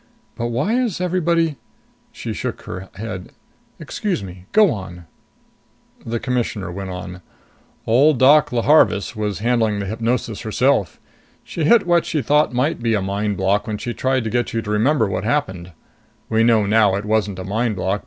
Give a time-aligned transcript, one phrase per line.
[0.35, 1.57] "But why is everybody"
[2.11, 3.33] She shook her head.
[3.79, 4.47] "Excuse me.
[4.51, 5.05] Go on."
[6.03, 7.21] The Commissioner went on.
[7.85, 10.99] "Old Doc Leeharvis was handling the hypnosis herself.
[11.43, 14.53] She hit what she thought might be a mind block when she tried to get
[14.53, 15.71] you to remember what happened.
[16.29, 17.99] We know now it wasn't a mind block.